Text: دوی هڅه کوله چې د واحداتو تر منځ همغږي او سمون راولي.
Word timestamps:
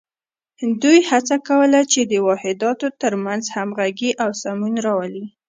دوی 0.81 0.97
هڅه 1.09 1.35
کوله 1.47 1.79
چې 1.91 1.99
د 2.11 2.13
واحداتو 2.27 2.87
تر 3.01 3.13
منځ 3.25 3.43
همغږي 3.55 4.11
او 4.23 4.29
سمون 4.41 4.73
راولي. 4.85 5.25